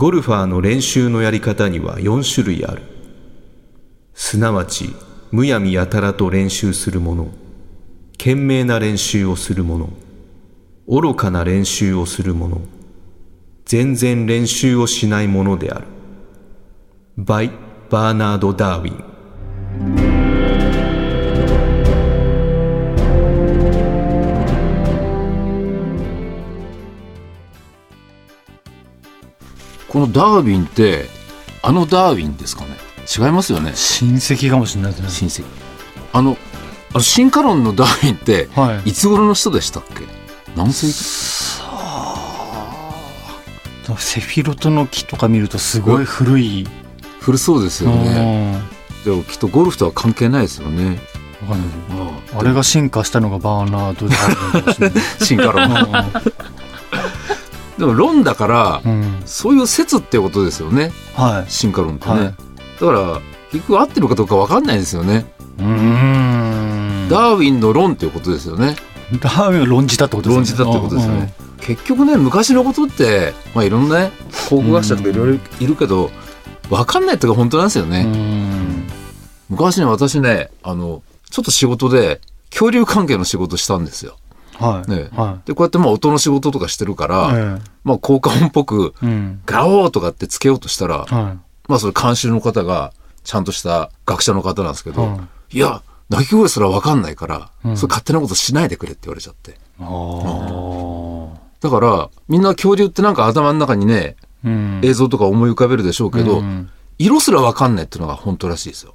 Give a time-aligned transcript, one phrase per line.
[0.00, 2.80] ゴルファーの練習のやり方には4種類ある。
[4.14, 4.94] すなわち、
[5.30, 7.28] むやみやたらと練習する者、
[8.12, 9.90] 懸命な練習をする者、
[10.88, 12.62] 愚かな練習をする者、
[13.66, 15.86] 全然練習をしない者である。
[17.18, 17.50] バイ・
[17.90, 20.09] バーナード・ダーウィン。
[29.90, 31.06] このダーウィンって
[31.62, 32.76] あのダーウィンですかね？
[33.18, 33.72] 違いますよね？
[33.74, 35.10] 親戚かもしれないですね。
[35.10, 35.44] 親戚。
[36.12, 36.36] あの
[36.92, 38.90] あの進化論のダーウィンって、はい。
[38.90, 40.06] い、つ頃の人でしたっけ？
[40.56, 40.92] 何世紀？
[43.98, 46.68] セフィロトの木とか見るとすごい古い。
[47.20, 48.62] 古そうですよね。
[49.02, 49.04] うん。
[49.04, 51.00] でもきっとゴルフとは関係ないですよね。
[52.38, 55.68] あれが進化したのがバーナード・ダーウィン進化論
[57.80, 62.34] でも論だから、うんうんそういう説ってことですよねは進化論ってね、はい
[62.80, 63.20] だから
[63.52, 65.26] 結局合ってるかどうか分かんないですよね、
[65.58, 65.62] い。
[65.62, 67.08] うーん。
[67.10, 70.36] ダダーウィンの論っていうことですよねーウィンを論じたってことですね。
[70.36, 74.12] 論じたってことですよね、結局ね昔のことって、まあ、いろんなね
[74.48, 76.10] 考古学者とかいろいろいるけど
[76.70, 78.12] 分かんないっていうか本当なんですよね、うん。
[78.12, 78.86] うん
[79.50, 82.20] 昔ね私ねあのちょっと仕事で
[82.50, 84.16] 恐竜関係の仕事したんですよ。
[84.60, 84.90] はい。
[84.90, 87.34] ねはでこうやってまあ音の仕事とかしてるから、い。
[87.34, 88.94] えまあ効果音っぽく。
[89.46, 91.36] ガオーとかってつけようとしたら、は
[91.68, 92.92] まあそれ監修の方が
[93.24, 95.18] ちゃんとした学者の方なんですけど、、は
[95.52, 99.58] いや鳴き声すら分かんないから、うんそれ勝手なことしないでくれって言われちゃって。
[101.60, 104.80] だからみんな恐竜ってなんか頭の中にねうん。
[104.82, 108.94] 映像とか思い浮かべるでしょうけど、うん色すら分かんないっていうのが本当らしいですよ。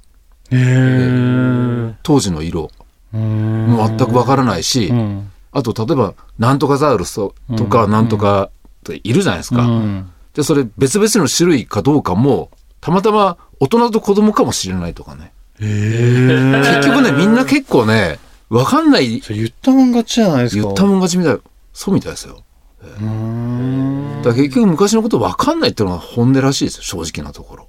[0.52, 1.94] へえ。
[2.04, 2.70] 当時の色。
[3.12, 5.32] うん全く分からないし、うん。
[5.56, 7.34] あと例えばなんとかザウルスと
[7.68, 8.50] かうんなんとかっ
[8.84, 9.62] ているじゃないですか。
[9.62, 12.50] うんでそれ別々の種類かどうかも
[12.82, 15.32] たまたま大人と子供かもしれないとかね。
[15.58, 18.18] 結局ねみんな結構ね
[18.50, 20.62] 分かんない言ったもん勝ちじゃないですか。
[20.62, 21.38] 言ったもん勝ちみたい
[21.72, 22.42] そうみたいですよ。
[22.82, 27.68] だから結局昔のこと分かんないっていうのが本音らしいですよ正直なところ。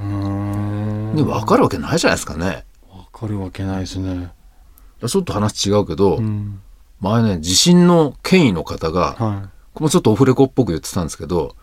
[0.00, 1.16] うーん。
[1.16, 2.64] で分かるわけないじゃないですかね。
[2.90, 4.32] わかるわけないですね。
[5.06, 6.60] ちょっと話違うけど、うん。
[7.00, 11.54] 前ね地震の権威の方が、はこれもちょっとオフレコっぽく言ってたんですけど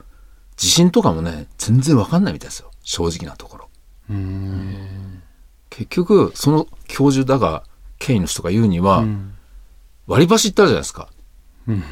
[0.56, 3.69] 地震とかもね全然分かんないみたいですよ正直なところ。
[5.69, 7.63] 結局その教授だが
[8.00, 9.34] 権威の人が言うには、うん。
[10.07, 11.09] 割り箸ってあるじゃないですか。
[11.67, 11.84] うん。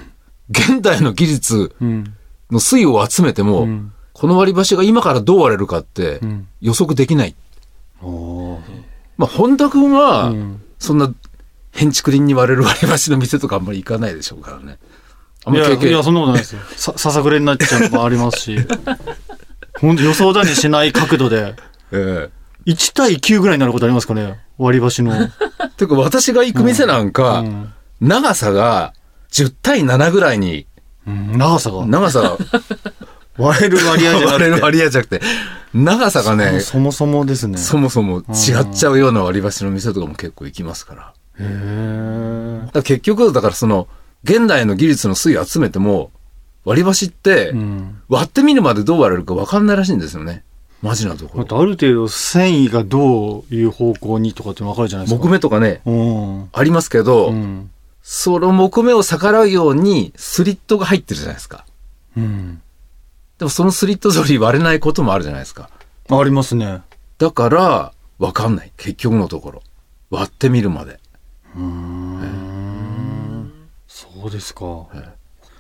[0.50, 2.16] 現代の技術うん。
[2.52, 6.48] の水を集めても、うんこの割り箸が今からどう割れるかってうん。
[6.62, 7.36] 予測できない。
[8.00, 8.60] おー
[9.18, 11.12] まあ、本田君は、うんそんな、
[11.74, 14.78] 変築林に割れる割り箸の店とかあんまり行かないでしょうからね。
[15.46, 16.62] あんいや、ま経験いや、そんなことないですよ。
[16.76, 18.58] さ、ささくれになっちゃうのもありますし。
[19.82, 21.56] 本当予想だにしない角度で、
[21.92, 22.30] え
[22.66, 25.16] 1対9ぐらいになることありますかね割り箸の。
[25.16, 25.30] え
[25.76, 28.94] てか私が行く店なんか、うん長さが
[29.32, 30.68] 10対7ぐらいに、
[31.08, 31.86] うん長さが。
[31.86, 32.38] 長さが
[33.38, 34.32] 割れる割合じゃな。
[34.34, 35.22] 割れる割合じゃなくて、
[35.74, 37.58] 長さがね、そもそもですね。
[37.58, 41.14] そもそも違っちゃうような割り箸の店とかも結構行きますから。
[41.40, 43.88] へ結局、だからその、
[44.24, 46.12] 現代の技術の水を集めても、
[46.66, 48.02] 割り箸ってう、ん。
[48.08, 50.44] 割ってみるまでどう割れるか分かんないらしいんですよね。
[50.82, 51.60] マジなところ。
[51.60, 55.22] ある程度繊維がどういう方向にとかって分かるじゃないですか。
[55.22, 56.50] 木目とかね、うん。
[56.52, 57.70] ありますけど、うん。
[58.02, 61.66] その木目を逆らうようにスリットが入ってるじゃないですか。
[62.18, 62.62] うん。
[63.40, 65.70] でもそのスリット通り割れないこともあるじゃないですか。
[66.10, 66.82] ありますね。
[67.18, 68.72] だから、分かんない。
[68.78, 69.64] 結局のところ。
[70.10, 71.00] 割ってみるまで。
[71.56, 73.52] うーん。
[73.88, 74.88] そうですか。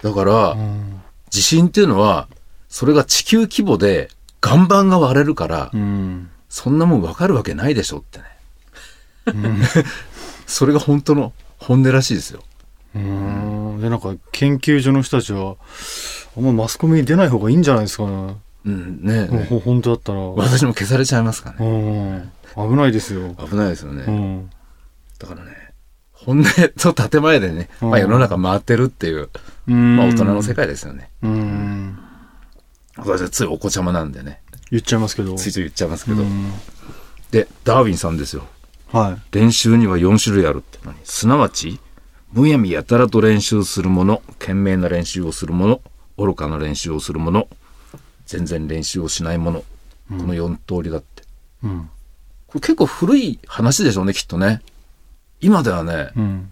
[0.01, 1.01] だから、うん。
[1.29, 2.27] 地震っていうのは、
[2.67, 4.09] それが地球規模で
[4.43, 6.29] 岩盤が割れるから、うん。
[6.49, 8.25] そんなもん分かるわけないでしょってね。
[10.45, 12.43] それが本当の本音らしいですよ。
[12.95, 13.81] うん。
[13.81, 15.55] で、なんか研究所の人たちは、
[16.37, 18.35] あんまマスコミに出ない方がいいんじゃないですかね。
[18.65, 20.19] うん、ねもうほ本当だったら。
[20.19, 22.31] 私も消されちゃいますからね。
[22.55, 22.69] うん。
[22.69, 23.35] 危ないですよ。
[23.35, 24.03] 危ないですよね。
[24.07, 24.49] うん。
[25.19, 25.72] だからね、
[26.25, 26.45] 本音
[26.77, 29.29] と建前でね、まあ世の中回ってるっていう、
[29.67, 29.97] うん。
[29.97, 31.09] まあ大人の世界ですよね。
[31.21, 31.97] うん。
[32.97, 34.41] 私はついお子ちゃまなんでね、
[34.71, 35.35] 言っちゃいますけど。
[35.35, 36.23] ついつい言っちゃいますけど。
[36.23, 36.51] うん
[37.31, 38.45] で、ダーウィンさんですよ。
[38.91, 39.35] はい。
[39.35, 40.95] 練習には4種類あるって何？
[41.03, 41.79] すなわち、
[42.31, 45.81] むやみやたらと練習するもの、懸命な練習をするもの、
[46.15, 47.47] 愚かな練習をするもの、
[48.27, 49.63] 全然練習をしないもの、
[50.09, 51.23] この4通りだって。
[51.63, 51.89] うん。
[52.45, 54.61] これ結構古い話でしょうね、きっとね。
[55.43, 56.49] 今ではね、うん。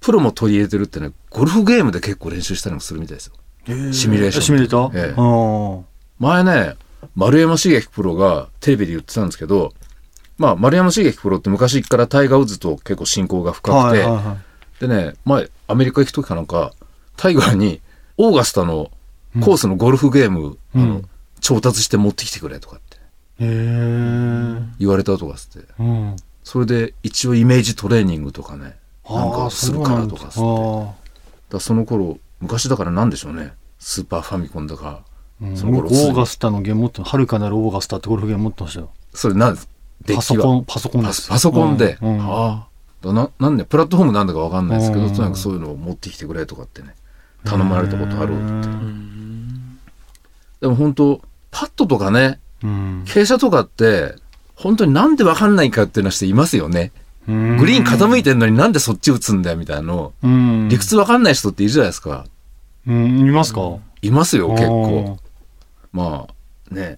[0.00, 3.34] プロも取り入れてるってね、ゴルフゲームで結構練習したりもするみたいですよ。
[3.92, 4.42] シミュレーション。
[4.42, 4.98] シミュレーター？
[4.98, 6.76] ええ前ね、
[7.14, 9.72] 丸山茂樹プロがテレビで言ってたんですけど、
[10.38, 14.36] まあ、丸山茂樹プロって昔からタイガー・ウッズと結構親交が深くて、はいはいは
[14.80, 16.72] でね、前、アメリカ行く時かなんか、
[17.16, 17.80] タイガーに、
[18.16, 18.90] オーガスタの
[19.40, 21.02] コースのゴルフゲーム、うんあの、
[21.40, 22.98] 調達して持ってきてくれとかって。
[24.78, 25.68] 言われたとかっつって。
[25.78, 26.16] うん。
[26.44, 28.76] それで一応イメージトレーニングとかね、
[29.08, 30.26] なんかするからとか。
[31.50, 33.52] だその頃、昔だからなんでしょうね。
[33.78, 35.44] スーパーファミコンだか、あ。
[35.44, 38.90] うんその頃僕オーガスタのゲーム持って、はるかなるオーガスタってゴルフゲーム持ってましたよ。
[39.12, 39.68] それなんです
[40.14, 41.28] パソコン、パソコンです。
[41.28, 41.98] パソコンで？
[42.00, 42.66] うんうんああ。
[43.02, 46.94] だな、なんで、プラットフォームなんだかわかんないですけど、うんとにかくそういうのを持ってきてくれとかってね、
[47.44, 48.68] 頼まれたことあるって。
[50.60, 53.02] でも本当パッドとかね、うん。
[53.04, 54.14] 傾斜とかって、
[54.54, 56.92] 本当になんでわかんないかっていうのは人いますよね。
[57.28, 60.12] うんグリーン傾いてんのになんでそっち打つんだよみたいなの。
[60.22, 60.68] うん。
[60.68, 62.26] 理屈わかんない人っているじゃないですか。
[62.86, 63.78] うん、いますか？
[64.02, 65.18] いますよ、結構。。
[65.92, 66.96] まあ、ね。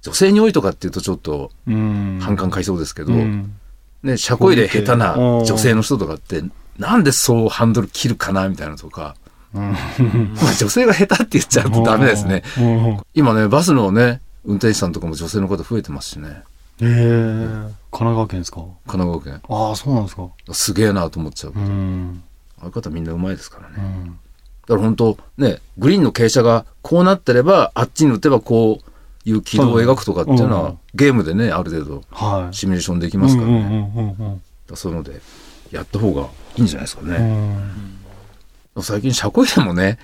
[0.00, 2.18] 女性に多いとかっていうとちょっとうん。
[2.20, 3.54] 反感買いそうですけど、うん
[4.02, 6.42] ね、車庫入れ下手なうん女性の人とかって、
[6.76, 9.14] なんでそうハンドル切るかなみたいなのとか。
[9.54, 9.62] うん。
[9.62, 9.76] ま
[10.50, 12.42] あ女性が下手って言っちゃうとダメですね。
[12.58, 13.00] うん。
[13.14, 16.42] 今ね、バスのね、運転手さんとかも女性の方増えてますしね。
[16.82, 18.56] ええ神奈川県ですか？
[18.86, 19.42] 神奈川県。
[19.48, 20.28] ああ、そうなんですか。
[20.52, 21.52] すげえなと思っちゃう。
[21.54, 22.22] うん。
[22.58, 23.74] ああいう方みんなうまいですからね。
[23.78, 24.06] うん。
[24.06, 24.12] だ
[24.68, 32.54] から本当ね、グリーンの傾斜がこうなってれば、あっちに打てばこういう軌道を描くとかっていうのは、うんゲームでね、ある程度はい。
[32.54, 34.40] シミュレーションできますからね。
[34.68, 35.20] だそういうので、
[35.70, 37.18] やった方がいいんじゃないですかうね。
[37.18, 38.82] ん。
[38.82, 39.98] 最近車庫入れもね、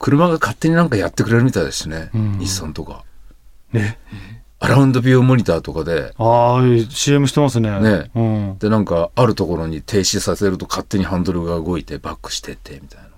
[0.00, 2.10] 車が勝手になんかやってくれるみたいですしね。
[2.14, 3.04] うん日産とか。
[3.72, 3.98] ね。
[4.64, 7.68] アラウンドビューモニターとかで、ああ、CM してますね。
[7.80, 8.58] ねうん。
[8.58, 13.08] で、なんか、あるところに停止させると勝手にハンドルが動いてバックしてって、みたいな。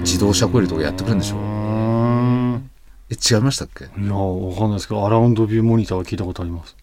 [0.00, 1.36] 自動車庫入れとかやってくれるんでしょ？
[1.36, 1.38] う。
[3.10, 3.84] え、違いましたっけ？
[3.84, 6.76] いや、わかんないですけど、アラウンドビューモニターは聞いたことあります。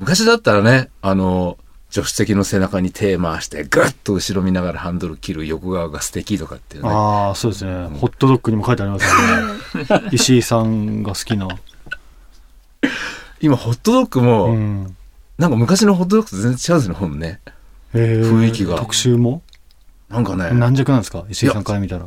[0.00, 1.58] 昔だったらね、あの、
[1.90, 6.88] 助手席の背中に手回して、ぐっと後ろ見ながらハンドル切る横側が素敵とかっていうね。
[6.90, 7.86] ああ、そうですね。
[7.98, 10.08] ホットドッグにも書いてありますよね。
[10.12, 11.48] 石井さんが好きな。
[13.40, 14.96] 今、ホットドッグも、うん。
[15.38, 17.40] なんか昔のホットドッグと全然違うんですね、ほんね。
[17.94, 19.42] えー雰囲気が特集も？
[20.08, 21.24] なんかね、軟弱なんですか？
[21.30, 22.06] 石井さんから見たら。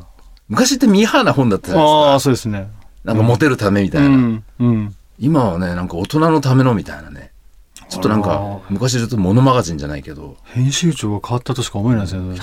[0.50, 2.20] 昔ってミーハーな本だったじゃないああ、ですか。
[2.20, 2.70] そうですね。
[3.04, 4.08] なんかモテるためみたいな。
[4.08, 4.44] うん。
[4.60, 4.96] うん。
[5.20, 7.32] 今はね、なんか大人のためのみたいなね。
[7.90, 12.40] ちょっとなんあかー、昔ちょっとモノマガジンじゃないけど、編集長が変わったとしか思えないですよね。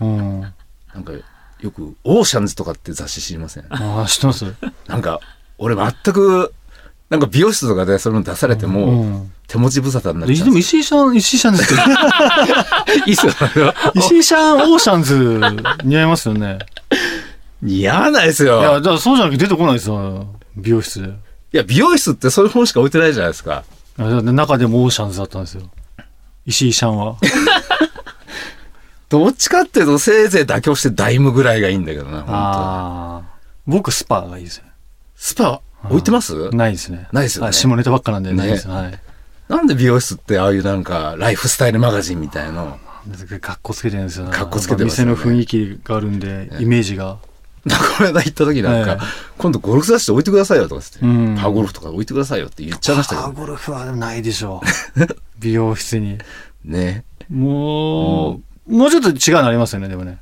[0.00, 0.40] うん。
[0.40, 0.48] な
[1.00, 1.12] んか、
[1.60, 3.64] よく、オーシャンズとかって雑誌知りません？
[3.70, 4.54] ああ、知ってます
[4.86, 5.20] なんか、
[5.58, 6.52] 俺全く、
[7.10, 9.32] なんか美容室とかでそれの出されても、うん。
[9.46, 11.86] 手持ち無沙汰になっちゃうんです石井さん、石井さんですけど、よ。
[13.06, 13.32] いいっすよ。
[13.94, 15.40] 石井さん、オーシャンズ
[15.84, 16.58] 似合いますよね。
[17.62, 18.60] 似合わないですいや、よ。
[18.74, 20.26] だからそうじゃなくて出てこないですよ。
[20.54, 21.08] 美容室で。
[21.08, 21.12] い
[21.52, 23.64] や、美容室ってそういう本しか置いてないじゃないですか。
[23.96, 25.62] 中でもオーシャンズだったんですよ。
[26.44, 27.16] 石井さんは。
[29.08, 33.22] どっちかっていうと、せいぜい妥協してダイムぐらいがいいんだけどな、本
[33.66, 33.72] 当。
[33.72, 34.64] 僕、スパがいいですよ。
[35.16, 36.50] スパ置いてます？
[36.50, 37.08] ないですね。
[37.12, 38.68] ないですよねはい下ネタばっかなんで、ないです。
[38.68, 39.00] ねはい。
[39.48, 42.78] なんで美容室ってああいうなんか、ライフスタイルマガジンみたいの、
[43.40, 44.26] かっこつけてるんですよ。
[44.26, 47.18] かっこつけてますよね店の雰囲気があるんで、イメージが。
[47.98, 49.06] この間行った時なんか、ええ
[49.36, 54.62] 今度ゴルフ雑誌置いてくださいよとかつって、うんパワーゴルフとか置いてくださいよって言っちゃいましたけど、パーゴルフはないでしょ
[54.96, 55.06] う。
[55.38, 56.18] 美容室に。
[56.64, 57.04] ね。
[57.30, 60.18] もう、もうちょっと違うのありますよね、でもね。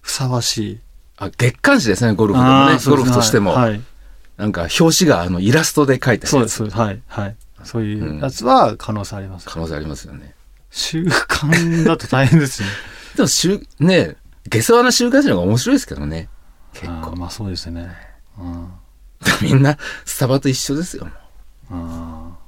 [0.00, 0.78] ふさわしい。
[1.16, 2.78] あ、月刊誌ですね、ゴルフでもね。
[2.86, 3.52] ゴルフとしても。
[3.52, 3.70] はい。
[3.70, 3.80] はい
[4.36, 6.64] なんか表紙があのイラストで描いてあそうです。
[6.64, 7.02] はい。
[7.06, 7.36] はい。
[7.62, 9.48] そういうやつは可能性あります。
[9.48, 10.34] 可能性ありますよね。
[10.70, 12.68] 習慣だと大変ですね。
[13.16, 14.16] でも週、ね、
[14.48, 16.28] 下世話な週刊誌の方が面白いですけどね。
[16.72, 17.16] 結構。
[17.16, 17.96] まあそうですね。
[18.38, 18.68] うん。
[19.40, 21.08] みんなスタバと一緒ですよ。
[21.70, 22.44] あー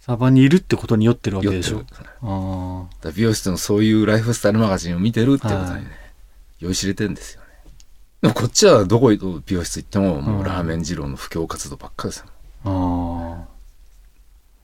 [0.00, 1.84] サバにいるってことに酔ってるわけでしょ
[2.22, 5.82] あら美容室のそういうライフスタイルマガジンを見てるってことにね、はい
[6.60, 7.39] 酔いしれてんですよね。
[8.22, 12.26] でもこっちはどこ美容室行っても、もううんラーメン二郎の布教活動ばっかですよ。
[12.64, 13.46] ーあ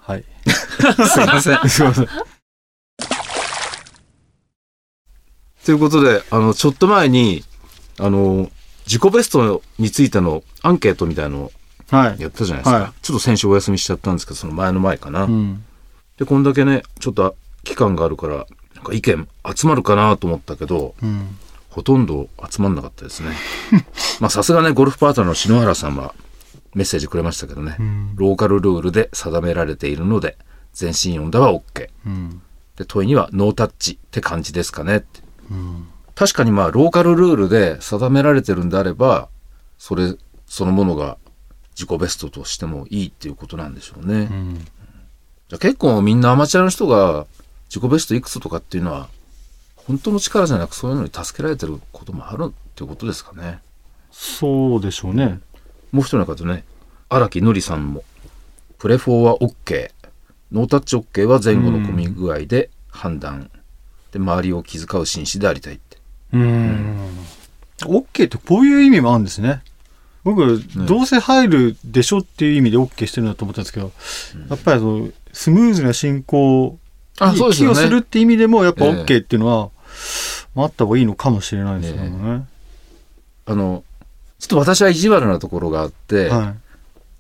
[0.07, 0.13] ー。
[0.13, 0.25] はい。
[1.09, 1.69] すいません。
[1.69, 2.09] すいません。
[5.65, 7.45] ということで、あの、ちょっと前に、
[7.99, 8.51] あの、
[8.87, 11.53] 自己ベストについてのアンケートみたいのを
[11.91, 12.21] はい。
[12.21, 12.81] やったじゃないですか。
[12.81, 15.25] はいちょっと先週お休みしちゃったんですけど、その前の前かな。
[15.25, 15.65] うん。
[16.19, 21.37] で、こんだけね、ちょっと期間があるから、なんか意見集まるかなと思ったけど、うん。
[21.77, 23.33] ほとんど集まんなかったですね。
[24.19, 26.15] まあさすがね、ゴルフパートナーの篠原さんは
[26.75, 28.13] メッセージくれましたけどね、うん。
[28.17, 30.39] ローカルルールで定められているので、
[30.73, 31.91] 全身読んだは OK。
[32.07, 32.41] うん。
[32.77, 35.21] で、問いにはノータッチって感じですかねって。
[35.51, 35.87] うん。
[36.15, 39.29] 確かにまあ、ローカルルールで定められてるんであれば、
[39.77, 40.15] それ、
[40.47, 41.19] そのものが
[41.75, 44.29] 自己ベストとしてもいいっていうことなんでしょうね。
[44.31, 44.55] うん。
[44.59, 47.27] じゃあ結構みんなアマチュアの人が
[47.69, 49.11] 自己ベストいくつとかっていうのは、
[49.87, 53.61] 本当の力じゃなくそういうのに助けられてることもあるっていうことですかね。
[54.11, 55.41] そうでしょうね。
[55.93, 56.65] もう一人の方ね、
[57.09, 58.03] 荒木のりさんも、
[58.79, 59.91] プレフォーは OK、
[60.53, 63.51] ノータッチ OK は前後の混み具合で判断。
[64.13, 65.99] で、周りを気遣う紳士でありたいって。
[66.33, 67.09] うん。
[67.83, 69.63] OK ってこういう意味もあるんですね。
[70.25, 73.93] 僕、どうせ入るでしょっていう意味で OK してるんだと思ったんですけど、
[74.51, 76.79] やっぱりそのスムーズな進行
[77.21, 77.75] あ、にそうですよね。
[77.77, 79.71] 寄与するって意味でも、やっぱええ OK っていうのは、
[80.55, 82.47] まああった方がいいのかもしれないですよね。
[83.47, 83.85] あの、
[84.39, 86.55] ちょっと私は意地悪なところがあって、は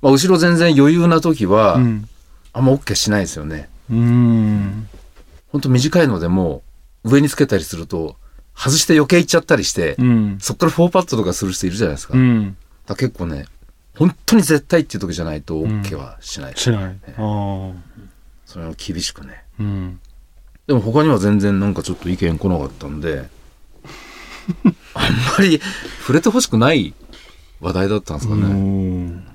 [0.02, 1.80] まあ、後ろ全然余裕な時は、い。
[1.80, 2.08] うん。
[2.52, 3.68] あんま OK しないですよね。
[3.90, 4.88] うん。
[5.52, 6.62] ほんと短いのでも、
[7.04, 8.16] 上につけたりすると、
[8.54, 10.38] 外して余計いっちゃったりして、うん。
[10.40, 12.14] そっから4パットとかする人いるじゃないですか。
[12.14, 12.56] うん。
[12.86, 13.46] ら結構ね、
[13.96, 16.56] 本当に絶対っていう時じゃないと OK はしない。
[16.56, 16.84] しない。
[16.84, 17.72] ああ。
[18.44, 19.44] それは厳しくね。
[19.58, 20.00] うん。
[20.66, 23.28] でも他には全然なんかちょっと意見来なかったんで、
[24.94, 25.60] あんまり
[26.00, 26.94] 触れてほしくない
[27.60, 28.44] 話題だったんですかうね。
[28.46, 29.26] ん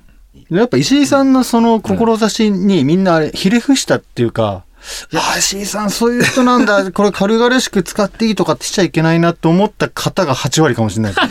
[0.50, 4.64] やっぱ石井さんのその志にみんなあれひれ伏したっていうか、
[5.12, 11.14] いや、石井さんそういう人なんだ、 これ軽々しく使っていいとかってしちゃいけないなと思った方が8割かもしれない。
[11.14, 11.26] どう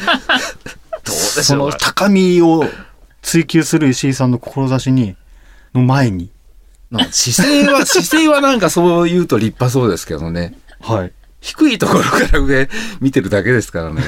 [1.05, 1.77] でしそのょうか。
[1.79, 2.63] 高みを
[3.21, 5.15] 追求する石井さんの志に、
[5.75, 6.31] の前に。
[7.11, 10.57] 姿勢は、 姿勢はなんかそう言うと立派そうですけどね。
[10.81, 11.11] はい。
[11.39, 12.69] 低いところから上
[12.99, 14.03] 見てるだけですからね。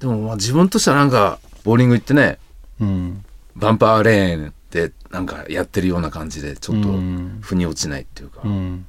[0.00, 2.38] でもまあ自分としてはなんか、ボーリング行ってね、
[2.80, 3.24] うん。
[3.54, 8.40] バンパーレーンでなんかやってるような感じで、ちょっとうん腑に落ちないっていうか。
[8.44, 8.86] うん。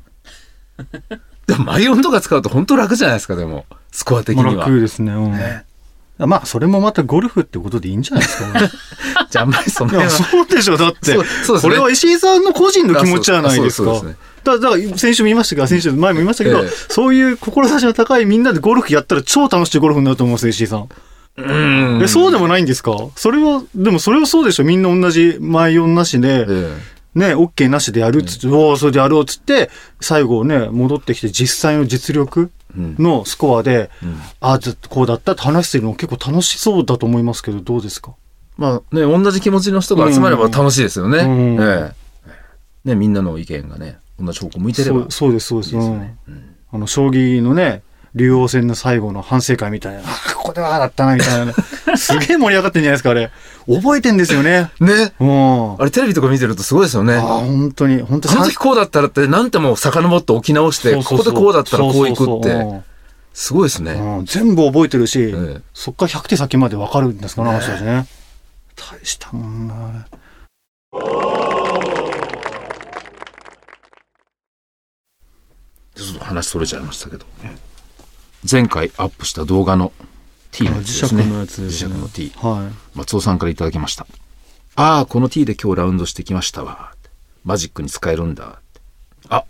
[1.48, 3.66] でもマイオンとか使うと本当楽じゃないですか、でも。
[3.92, 4.66] スコア的まあには。
[4.66, 5.12] 楽ですね。
[5.12, 5.34] うん。
[5.34, 5.66] ね
[6.20, 8.60] まあ、それもまたゴルフってことでいいんじゃないですか。
[9.32, 10.30] じゃああんまりそのいや、辺は。
[10.30, 11.18] そうでしょ、だって。
[11.18, 11.24] ね
[11.62, 13.94] これは石井さんの個人の気持ちじゃないですか。
[14.44, 20.88] だだから、先週も言いましたが、先週前も言いましたけど、ええそういう志の高いみんなでゴルフやったら超楽しいゴルフになると思うんですよ、石井さん。
[21.36, 22.96] うんえそうでもないんですか？
[23.16, 26.78] それは、でもそれはそうでしょみんな同じ前音なしで、え
[27.16, 34.20] ね、OK なしでやるっつって、おお、それでやろうっつって、最後ね、戻ってきて実際の実力うんのスコアで、うん。
[34.40, 38.14] ああ、ずっとこうだったって話してるの結構楽しそうだと思いますけど、どうですか？
[38.58, 41.20] まあね、同じ気持ちの人が集まれば楽しいですよね。
[41.20, 41.62] うん。
[41.62, 41.92] え
[42.86, 42.90] え。
[42.90, 45.02] ね、みんなの意見がね、同じ方向向いてれば。
[45.02, 45.76] そうそうです、そうです。
[45.76, 46.56] いいですうん。
[46.72, 47.82] あの、将棋のね、
[48.16, 50.02] 竜王戦の最後の反省会みたいな、
[50.36, 51.54] ここではだったな、みたいな。
[51.98, 53.32] すげえ盛り上がってんじゃないですか、あれ。
[53.68, 54.72] 覚えてんですよね。
[54.80, 55.14] ね。
[55.20, 55.82] うん。
[55.82, 57.16] あれテレビとか見てるとすごいですよね。
[57.16, 62.82] あ本当に、本当の時こうだったらって何ても遡って置き直して、ここでこうだったらこういくって、
[63.34, 63.94] すごいですね。
[63.94, 68.06] うんうん全部覚えてるし、ええそっから100手先まで分かるんですかね、あの人たちね。
[68.76, 69.74] 大したもんな。
[75.96, 77.26] ちょっと話それちゃいましたけど。
[78.50, 79.94] 前回アップした動画の
[80.52, 81.24] T のやつですね。
[81.24, 82.32] 磁石のやつですね磁石の T。
[82.36, 82.98] はい。
[82.98, 84.06] 松尾さんからいただきました。
[84.76, 86.94] ああ、この T で今日ラウンドしてきましたわ。
[87.46, 88.60] マジックに使えるんだ。
[89.30, 89.46] あ、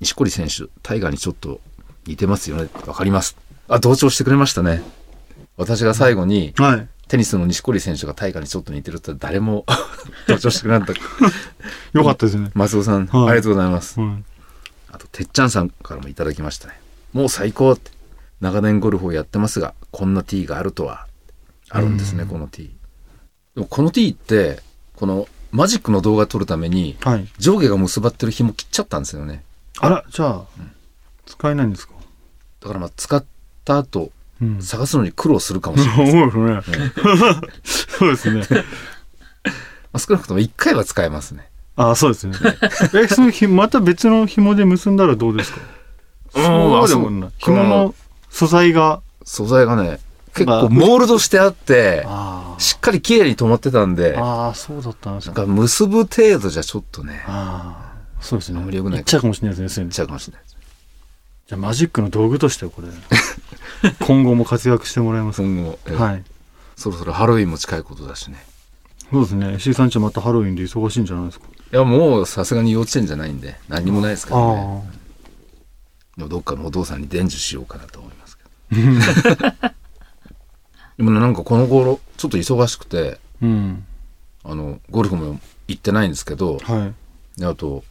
[0.00, 1.60] 錦織選手、タイガーにちょっと
[2.06, 2.68] 似てますよね。
[2.86, 3.36] わかります。
[3.68, 4.82] あ、同調してくれましたね。
[5.56, 6.88] 私が最後に、はい。
[7.08, 9.66] テニスの錦織選手がタイガーにちょっと似てるって誰も
[10.26, 11.02] 同調してくれなかった。
[11.98, 12.50] よかったですね。
[12.54, 14.00] 松尾さん、はいありがとうございます。
[14.00, 14.24] はい。
[14.92, 16.80] あと、てっちゃんさんからもいただきましたね。
[17.12, 17.90] もう最高って。
[18.42, 21.06] 長年ゴルフをやってますが、こんな T があるとは。
[21.70, 22.70] あるんですね、この T。
[23.54, 24.60] でもこの T って、
[24.96, 27.26] このマジックの動画撮るために、はい。
[27.38, 29.44] 上下が結ばってる紐切っちゃったんですよね。
[29.78, 30.42] あら、じゃあ、
[31.26, 31.94] 使えないんですか？
[32.60, 33.24] だからまあ使っ
[33.64, 34.60] た後、うん。
[34.62, 36.10] 探すのに苦労するかもしれない。
[36.12, 36.38] そうです
[36.74, 36.82] ね。
[37.64, 38.42] そうですね。
[39.92, 41.48] まあ、少なくとも1回は使えますね。
[41.76, 42.34] あそうですね。
[42.94, 45.60] え、そのひ、また別の紐で結んだらどうですか？
[46.34, 47.30] うんそうでもない。
[47.38, 47.94] 紐の
[48.32, 49.00] 素材が。
[49.24, 50.00] 素材がね、
[50.34, 55.42] 結まあ構モールドしてあって、あしっかり綺麗に止まってたんで、ああ、そうだったんですか。
[55.42, 58.58] か結ぶ程度じゃちょっとね、ああ、そうですね。
[58.58, 59.86] あんまり良くないいっちゃうかもしれないですね。
[59.86, 60.56] いっちゃうかもしれないです。
[61.48, 62.88] じゃあマジックの道具としてこれ、
[64.06, 65.42] 今後も活躍してもらいます。
[65.42, 66.24] 今後、えはい。
[66.76, 68.44] そろそろハロウィンも近いことだしね。
[69.10, 69.56] そうですね。
[69.56, 71.46] 石井さんちまたハロウィンで忙しいんじゃないですか？
[71.72, 74.82] いや、もうさすがに幼稚園じゃないんで、何にもないですからね。
[74.88, 74.92] あ
[76.16, 78.21] でもどっかのお父さんに伝授しようかなと思います。
[80.96, 83.44] でもね、なんかこの頃、ちょっと忙しくて、あ。
[83.44, 83.84] うん。
[84.44, 87.40] あの、ゴルフも行ってないんですけど、はい。
[87.40, 87.84] であと、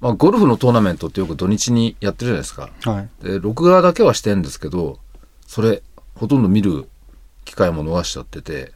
[0.00, 2.70] まあ、ゴルフのトーナメントってよく土日にやってるじゃないですか。
[2.82, 3.08] はい。
[3.24, 4.98] で、録画だけはしてんですけど、
[5.46, 5.82] それ、
[6.14, 6.88] ほとんど見る
[7.44, 8.72] 機会も逃しちゃってて、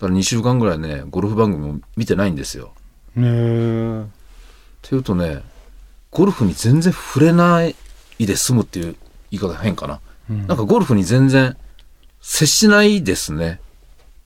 [0.00, 2.72] だから2週間ぐらいね、ゴルフ番組も見てないんですよ。
[3.14, 4.02] ねえ。
[4.02, 4.06] っ
[4.82, 5.42] ていうとね、
[6.10, 7.74] ゴルフに全然触れない
[8.18, 8.96] で済むっていう
[9.30, 10.00] 言い方変かな。
[10.30, 11.56] うんなんかゴルフに全然
[12.20, 13.60] 接しないですね。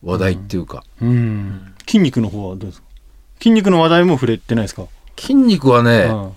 [0.02, 0.84] 話題っていうか。
[1.02, 1.74] うん。
[1.86, 2.88] 筋肉の方はどうですか？
[3.38, 4.86] 筋肉の話題も触れてないですか？
[5.18, 6.32] 筋肉はね、うん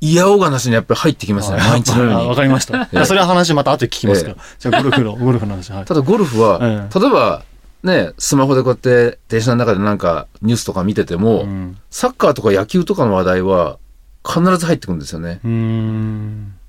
[0.00, 1.58] 嫌おがなしにやっぱり入ってきますね。
[1.58, 2.36] 毎日のように。
[2.36, 2.84] かりました。
[2.84, 4.42] いやそれは話また後で聞きますからえ。
[4.56, 5.72] じゃあゴルフの、ゴルフの話。
[5.72, 5.84] はい。
[5.86, 7.42] ただゴルフは、え例えば
[7.82, 13.80] ね、スマホでこうやって電車の中でなんかニュースとか見てても、うんサッカーとか野球とかの話題は
[14.24, 15.40] 必ず入ってくるんですよね。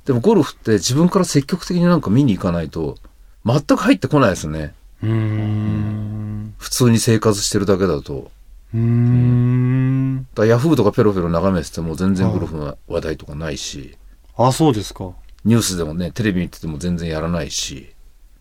[0.10, 2.98] でもゴルフって自分から積極的になんか見に行かないと
[3.46, 4.74] 全く入ってこないですね。
[5.04, 6.56] うーん。
[6.58, 8.32] 普通に生活してるだけだと。
[8.74, 10.28] うーん。
[10.34, 14.00] だヤフーとかペロペロ眺めてても全然ゴルフの話題とかないし、
[14.36, 15.12] あ、そうですか。
[15.46, 17.94] ニュースでもね、テレビ見てても全然やらないし、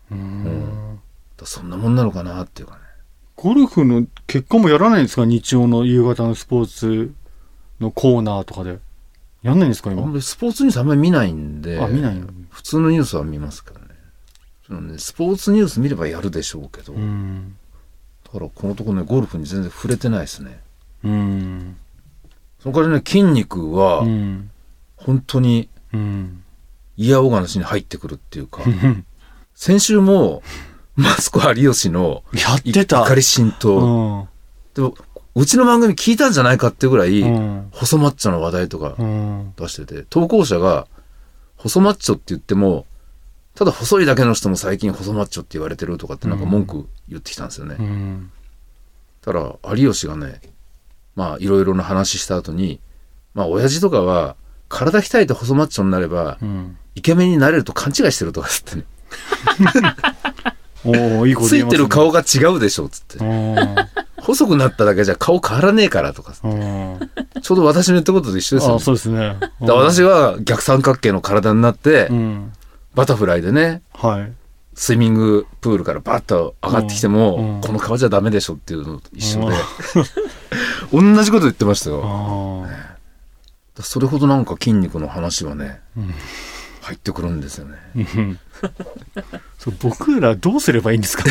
[0.09, 0.99] うーん。
[1.37, 2.79] だそんなもんなのかなっていうかね。
[3.35, 5.25] ゴルフの結果もやらないんですか？
[5.25, 7.13] 日曜の夕方のスポーツ
[7.79, 8.79] のコーナーとかで。
[9.41, 10.21] やんないんですか今？
[10.21, 12.27] スポーツニュースあんまり見ないんで、あ、見ないの？
[12.49, 13.85] 普通のニュースは見ますけどね。
[14.67, 17.55] そのねスポーツニュース見ればやるでしょうけど、だうん。
[18.31, 20.59] からこのところね、ゴルフに全然触れてないですね。
[21.03, 21.77] うん。
[22.59, 24.51] その代わりね、筋肉はうん。
[24.97, 26.43] 本当にうん。
[26.97, 28.61] 嫌おがなしに入ってくるっていうか、
[29.55, 30.43] 先週も、
[30.97, 33.03] マスコ有吉のやってた。
[33.05, 34.27] 怒り浸透、うん。
[34.73, 34.93] でも、
[35.39, 37.69] うちの番組聞いたんじゃないかっていうぐらい、うん。
[37.71, 39.53] 細マッチョの話題とかうん。
[39.55, 40.85] 出してて、投稿者が、
[41.55, 42.85] 細マッチョって言っても、
[43.55, 47.77] ただ細いだけの人も最近細マッチョって言われてるとかってなんか文句言ってきたんですよね。
[47.79, 48.31] うん。
[49.21, 50.41] たら、有吉がね、
[51.15, 52.81] まあ、いろいろな話した後に、
[53.33, 54.35] まあ、親父とかは、
[54.67, 56.77] 体鍛えて細マッチョになれば、うん。
[56.95, 58.83] イケメンになれると勘違いしてるとかっつってね、
[60.83, 63.17] おおいいことついてる顔が違うでしょっつって。
[64.19, 64.23] うん。
[64.23, 66.99] 細くなっただけじゃ顔変わらねえからとか、うん。
[67.41, 68.79] ちょうど私の言ったことと一緒ですよ、あ、ね。
[68.83, 69.37] そうですね。
[69.39, 72.53] だから私は逆三角形の体になって、うん。
[72.95, 74.31] バタフライでね、はい。
[74.73, 79.55] スイミングプールからバッと上がってきても、うんこの顔じゃダメでしょっていうのと一緒で、
[80.93, 81.97] 同じこと言ってましたよ。
[81.97, 82.09] だか
[82.65, 82.67] あ
[83.79, 86.13] らそれほどなんか筋肉の話はね、ん
[86.89, 87.77] 入ってくるんですよね。
[87.77, 87.99] あ。
[87.99, 88.39] うん。
[89.59, 91.23] そう僕らどうすればいいんですか？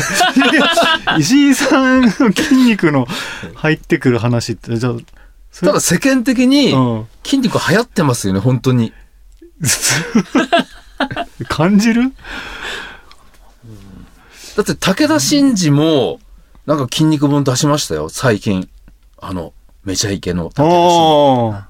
[1.18, 3.08] 石井さんの筋肉の
[3.56, 4.92] 入ってくる話って、じゃあ、
[5.60, 7.06] ただ世間的にうん。
[7.24, 8.92] 筋肉流行ってますよね、本当に。
[11.48, 12.12] 感じる？
[14.56, 16.20] だって武田真治も、
[16.66, 18.68] なんか筋肉本出しましたよ、最近。
[19.20, 19.52] あの、
[19.84, 21.67] めちゃイケの武田真治。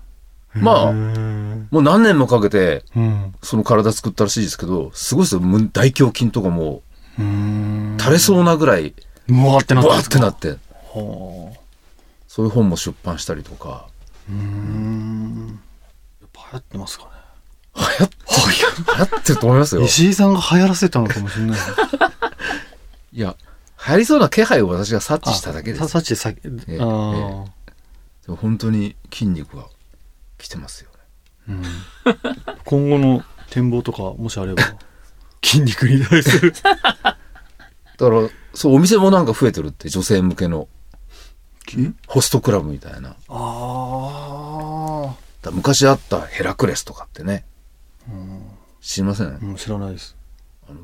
[0.60, 3.34] まあもう何年もかけて、うん。
[3.42, 5.40] その体作ったらしいですけど、すごいですよ。
[5.40, 6.82] む大胸筋とかも
[7.18, 7.96] うーん。
[7.98, 8.94] 垂れそうなぐらい、
[9.28, 10.16] うわーってなったんですか？
[10.16, 10.58] ってなって、
[10.94, 11.60] はあ。
[12.26, 13.86] そういう本も出版したりとか。
[14.30, 15.60] うーん。
[16.20, 17.10] やっぱ流行ってますかね。
[17.76, 19.82] 流行って、流行ってると思いますよ。
[19.82, 21.58] 石井さんが流行らせたのかもしれない。
[23.12, 23.36] いや、
[23.86, 25.82] 流行りそうな気配を私が察知しただけです。
[25.84, 27.44] ささっちさ、ええああ。
[28.26, 29.66] でも本当に筋肉が
[30.38, 30.96] 来てますよね。
[31.48, 31.62] うん
[32.64, 34.62] 今後の展望とかもしあれば
[35.42, 37.16] 筋肉に対するだか
[37.98, 40.68] ら、そう、お店もなんか増えてるって、女性向けの
[42.06, 43.16] ホストクラブみたいな。
[43.28, 47.44] あら昔あったヘラクレスとかってね。
[48.80, 50.16] 知りません、あ、うん、知らないです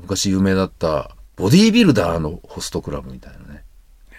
[0.01, 3.63] 昔有名だったボディービルダーのホストクラブみたいなね。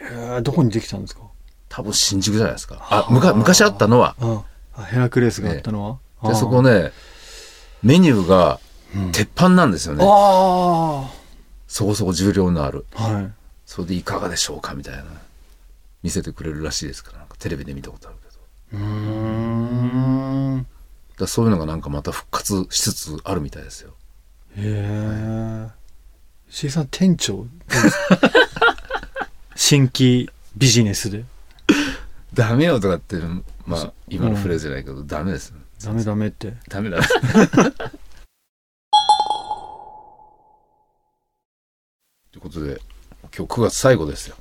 [0.01, 1.23] へえどこにできたんですか？
[1.69, 2.79] 多分新宿じゃないですか。
[2.91, 4.17] あ、昔あったのは。
[4.21, 4.43] ああ
[4.85, 6.93] ヘラクレスがあったのは、あで、あそこね、
[7.83, 8.61] メニューが
[9.13, 10.05] 鉄板なんですよね。
[10.07, 11.11] あ
[11.69, 12.87] そこそこ重量のある。
[12.95, 13.33] あはい。
[13.65, 15.05] それでいかがでしょうかみたいな。
[16.03, 18.19] 見せてくれるらしいですから、テレビで見たことある
[18.71, 18.83] けど。
[18.83, 20.67] うーん。
[21.19, 23.95] だそういうのがなんかまた復活しつつあるみたいですよ。
[24.57, 25.69] へえ。
[26.49, 27.47] 石井さん店長？
[29.57, 31.25] 新規ビジネスで。
[32.35, 33.17] ダメよとかって、
[33.67, 35.53] まあ、今のフレーズじゃないけど、ダメです。
[35.85, 37.01] ダメダメってダメだ。
[42.33, 42.81] ということで、
[43.37, 44.37] 今日9月最後ですよ。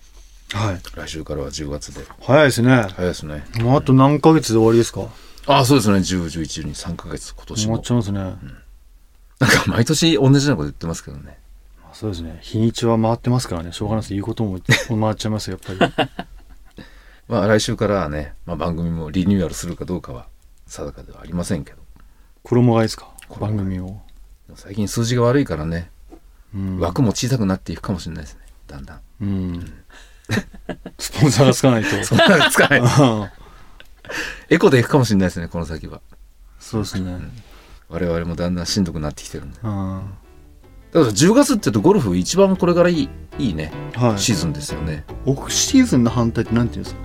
[0.54, 2.06] はい来週からは10月で。
[2.22, 3.44] 早いですね早いですね。
[3.60, 5.08] もうあと何ヶ月で終わりですか？
[5.48, 5.98] ああ、そうですね。
[5.98, 7.82] 10、11、12、3ヶ月、今年も終わっ。
[7.84, 8.20] ちゃいますね、
[9.40, 11.38] なんか毎年同じようなこと言ってますけどね。
[11.94, 16.10] そうですね日にちは回ってますからねしょうがないですいいことも回っちゃいますよやっぱり
[17.28, 20.28] まあ来週からはね、まあ番組もリニューアルするかどうかは
[20.68, 21.78] 定かではありませんけど。
[22.44, 23.10] 衣替えですか？
[23.40, 24.00] 番組を、
[24.56, 25.90] 最近数字が悪いからね、
[26.54, 28.42] うん、枠も小さくなっていくかもしれないですね。
[28.68, 29.02] だんだん。
[29.22, 29.74] うん
[31.00, 31.90] スポンサーがつかないと。
[32.06, 32.80] そんなのつかない。
[32.80, 33.30] うん
[34.50, 36.00] エコで行くかもしれないですね、この先は。
[36.60, 37.18] そうですね。
[37.90, 39.60] 我々もだんだんしんどくなってきてるんで。
[39.64, 40.14] うん
[40.96, 44.18] だから10月って言うとゴルフ一番これからいい、いいね、はい。
[44.18, 45.04] シーズンですよね。
[45.26, 47.02] オフシーズンの反対ってなんていうんですか？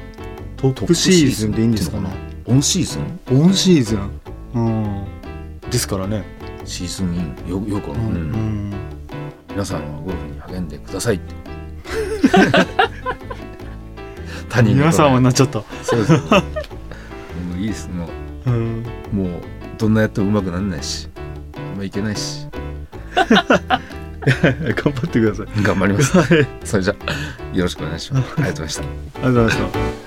[0.59, 2.09] トップシーズンでいいんですかね
[2.47, 3.19] オンシーズン？
[3.43, 4.21] オンシーズン。
[4.55, 5.05] うん。
[5.69, 6.23] ですからね。
[6.65, 7.35] シーズンイン。
[7.51, 8.73] よ、よく、ううんん。
[9.51, 11.35] 皆さんはゴルフに励んでくださいって。
[14.49, 15.65] 他人の皆さんはなっちゃった。
[15.83, 16.13] そうです。
[16.13, 16.19] も
[17.57, 17.89] ういいです。
[17.89, 18.09] も
[18.47, 18.85] うん。
[19.13, 19.31] う、もう、
[19.79, 21.09] どんなやっても上手くならないし、
[21.57, 22.47] あんまいけないし、
[24.21, 25.63] 頑張ってください。
[25.63, 26.17] 頑張ります。
[26.17, 26.47] はい。
[26.65, 28.33] それじゃあ、よろしくお願いします。
[28.37, 28.83] ありがとうございました。
[28.83, 30.00] ありがとうございました。